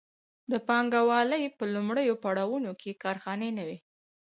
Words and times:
د 0.51 0.53
پانګوالۍ 0.67 1.43
په 1.57 1.63
لومړیو 1.73 2.19
پړاوونو 2.23 2.71
کې 2.81 2.99
کارخانې 3.03 3.49
نه 3.57 3.63
وې. 3.67 3.77